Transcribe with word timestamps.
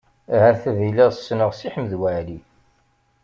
Ahat 0.35 0.63
ad 0.69 0.79
iliɣ 0.87 1.09
ssneɣ 1.13 1.51
Si 1.53 1.67
Ḥmed 1.73 1.93
Waɛli. 1.99 2.39